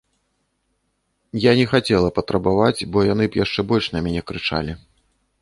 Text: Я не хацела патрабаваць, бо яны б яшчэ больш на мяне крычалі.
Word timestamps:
Я 1.43 1.51
не 1.59 1.65
хацела 1.73 2.09
патрабаваць, 2.17 2.87
бо 2.97 3.05
яны 3.13 3.23
б 3.29 3.33
яшчэ 3.43 3.61
больш 3.75 3.85
на 3.99 4.03
мяне 4.09 4.21
крычалі. 4.33 4.73